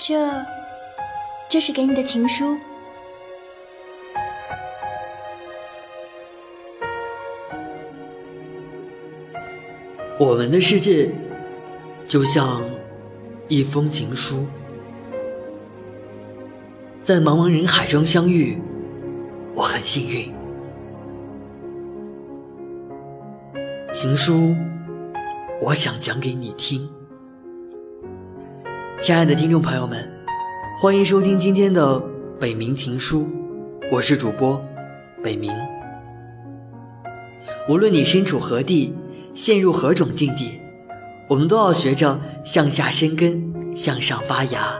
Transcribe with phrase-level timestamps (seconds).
[0.00, 0.16] 这，
[1.46, 2.56] 这是给你的情书。
[10.18, 11.12] 我们的世界
[12.08, 12.62] 就像
[13.46, 14.46] 一封情书，
[17.02, 18.58] 在茫茫人海中相遇，
[19.54, 20.32] 我很幸运。
[23.92, 24.56] 情书，
[25.60, 26.88] 我想讲给你听。
[29.00, 30.06] 亲爱的听众朋友们，
[30.78, 31.98] 欢迎收听今天的
[32.38, 33.26] 北冥情书，
[33.90, 34.62] 我是主播
[35.24, 35.50] 北冥。
[37.66, 38.94] 无论你身处何地。
[39.32, 40.60] 陷入何种境地，
[41.28, 44.76] 我们都要学着向下生根，向上发芽。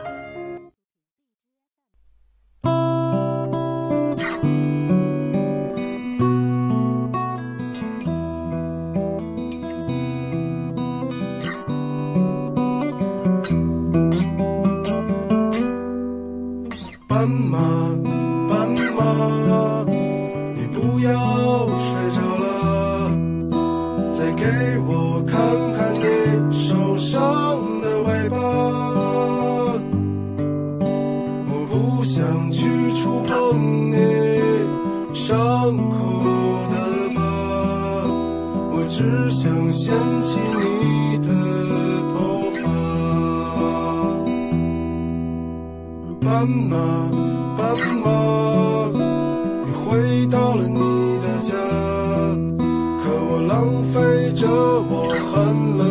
[53.51, 55.90] 浪费着我寒冷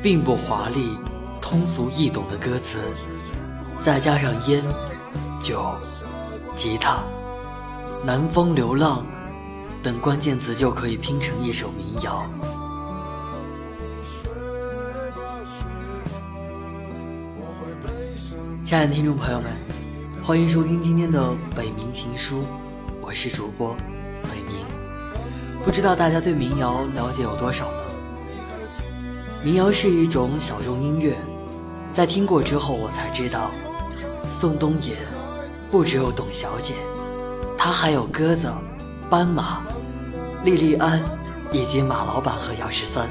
[0.00, 0.96] 并不华丽、
[1.40, 2.78] 通俗易懂的歌词，
[3.82, 4.62] 再加上烟、
[5.42, 5.74] 酒、
[6.54, 7.02] 吉他、
[8.04, 9.04] 南风流浪。
[9.82, 12.26] 等关键词就可以拼成一首民谣。
[18.64, 19.56] 亲爱的听众朋友们，
[20.22, 22.42] 欢迎收听今天的《北冥情书》，
[23.00, 23.74] 我是主播
[24.24, 24.62] 北冥。
[25.64, 27.87] 不知道大家对民谣了解有多少呢？
[29.44, 31.16] 民谣是一种小众音乐，
[31.92, 33.52] 在听过之后，我才知道，
[34.36, 34.96] 宋冬野
[35.70, 36.74] 不只有董小姐，
[37.56, 38.48] 他还有鸽子。
[39.10, 39.62] 斑马、
[40.44, 41.02] 莉莉安，
[41.50, 43.08] 以及马老板和姚十三。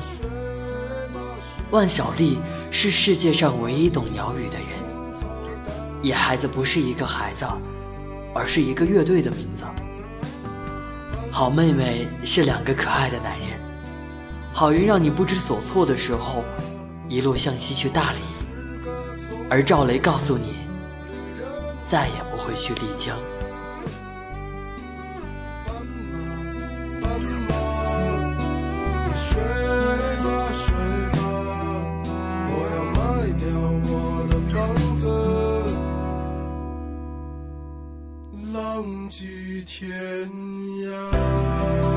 [1.71, 2.37] 万晓利
[2.69, 4.67] 是世界上唯一懂鸟语的人。
[6.03, 7.47] 野孩子不是一个孩子，
[8.35, 9.63] 而是一个乐队的名字。
[11.31, 13.66] 好妹妹是两个可爱的男人。
[14.57, 16.43] 好运让你不知所措的时候，
[17.07, 18.17] 一路向西去大理，
[19.51, 20.55] 而赵雷告诉你，
[21.87, 23.15] 再也不会去丽江。
[38.51, 39.87] 浪迹天
[40.81, 41.96] 涯。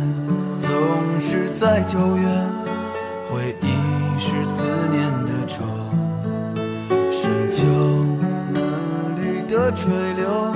[1.61, 2.25] 在九月，
[3.29, 3.67] 回忆
[4.19, 5.63] 是思念的愁。
[7.11, 7.61] 深秋
[8.51, 10.55] 嫩绿的垂柳，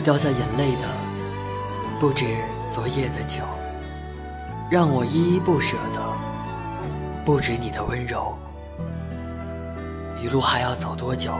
[0.00, 0.88] 掉下眼泪的，
[2.00, 2.26] 不止
[2.72, 3.42] 昨夜的酒，
[4.70, 6.00] 让我依依不舍的，
[7.24, 8.36] 不止你的温柔。
[10.22, 11.34] 一路还要走多久？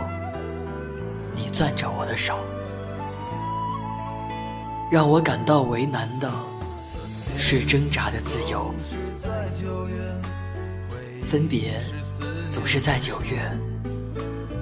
[1.35, 2.39] 你攥着我的手，
[4.91, 6.31] 让我感到为难的
[7.39, 8.75] 是挣扎的自由。
[11.23, 11.81] 分别
[12.51, 13.41] 总是在九月，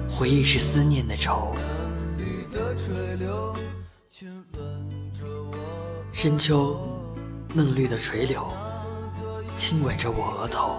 [0.09, 1.55] 回忆是思念的愁。
[6.21, 6.77] 深秋，
[7.53, 8.45] 嫩绿的垂柳，
[9.55, 10.75] 亲吻着我额头。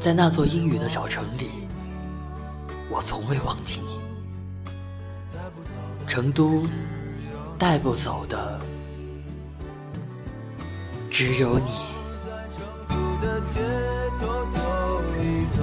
[0.00, 1.68] 在那座阴雨的小城里，
[2.90, 4.00] 我从未忘记你。
[6.08, 6.66] 成都
[7.56, 8.58] 带不走的
[11.08, 11.70] 只有你。
[13.22, 13.60] 的街
[14.18, 14.58] 头走
[15.22, 15.62] 一走，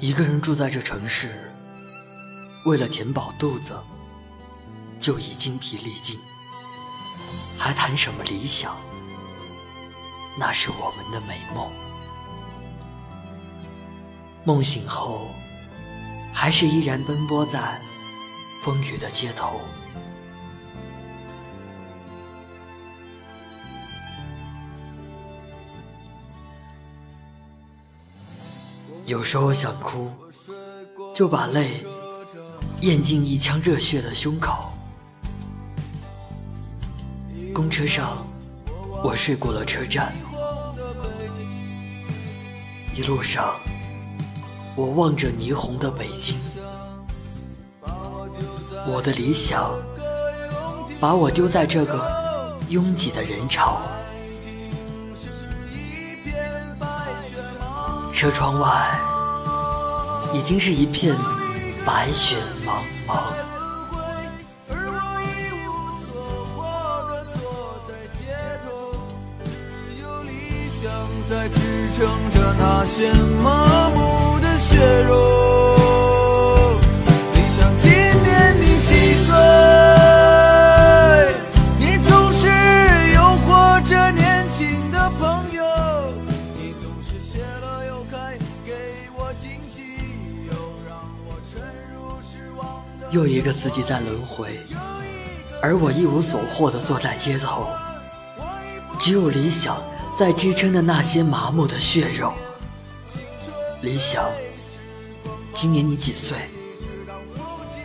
[0.00, 1.52] 一个人住在这城市，
[2.64, 3.76] 为了填饱肚子，
[5.00, 6.16] 就已精疲力尽，
[7.58, 8.76] 还谈什么理想？
[10.38, 11.68] 那是我们的美梦。
[14.44, 15.28] 梦醒后，
[16.32, 17.80] 还是依然奔波在
[18.62, 19.60] 风雨的街头。
[29.08, 30.10] 有时候想哭，
[31.14, 31.82] 就把泪
[32.82, 34.70] 咽进一腔热血的胸口。
[37.54, 38.18] 公车上，
[39.02, 40.12] 我睡过了车站，
[42.94, 43.54] 一路上，
[44.76, 46.36] 我望着霓虹的北京。
[48.86, 49.72] 我的理想，
[51.00, 53.80] 把我丢在这个拥挤的人潮。
[58.18, 58.68] 车窗外
[60.34, 61.14] 已经是一片
[61.86, 62.34] 白雪
[62.66, 63.22] 茫茫。
[71.30, 71.58] 在支
[71.96, 75.67] 撑着那些麻木的血肉。
[93.10, 94.60] 又一个四季在轮回，
[95.62, 97.66] 而我一无所获的坐在街头，
[99.00, 99.82] 只有理想
[100.18, 102.34] 在支撑着那些麻木的血肉。
[103.80, 104.24] 理想，
[105.54, 106.36] 今年你几岁？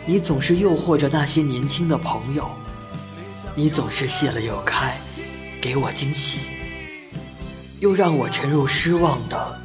[0.04, 2.50] 你总是诱惑着那些年轻的朋友，
[3.54, 4.98] 你总是谢了又开，
[5.58, 6.40] 给我惊喜，
[7.80, 9.58] 又让我沉入失望的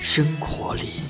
[0.00, 1.02] 生活里。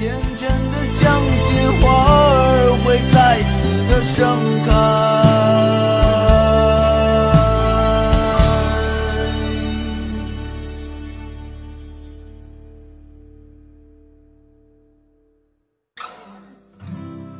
[0.00, 4.16] 天真的相信花儿会再次的盛
[4.64, 4.70] 开。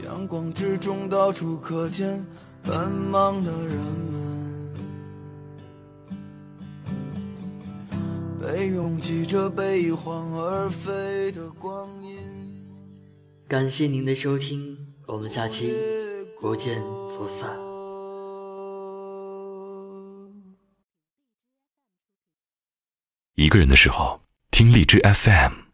[0.05, 2.23] 阳光之中，到处可见
[2.63, 3.75] 奔忙的人
[4.13, 4.21] 们，
[8.39, 12.50] 被拥挤着悲欢而飞的光阴。
[13.51, 15.75] 感谢您的收听，我们下期
[16.41, 16.81] 不见
[17.19, 17.59] 不散。
[23.35, 24.21] 一个人的时候，
[24.53, 25.70] 听荔枝 FM。